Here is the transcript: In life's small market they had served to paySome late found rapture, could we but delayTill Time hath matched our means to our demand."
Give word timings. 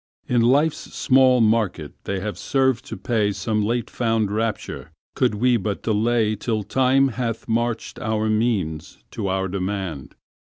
In 0.27 0.41
life's 0.41 0.95
small 0.95 1.41
market 1.41 1.93
they 2.05 2.21
had 2.21 2.35
served 2.35 2.85
to 2.85 2.97
paySome 2.97 3.63
late 3.63 3.87
found 3.87 4.31
rapture, 4.31 4.89
could 5.13 5.35
we 5.35 5.57
but 5.57 5.83
delayTill 5.83 6.67
Time 6.67 7.09
hath 7.09 7.47
matched 7.47 7.99
our 7.99 8.27
means 8.27 8.97
to 9.11 9.27
our 9.27 9.47
demand." 9.47 10.15